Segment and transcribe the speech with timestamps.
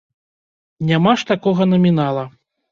[0.89, 2.29] Няма ж такога намінала.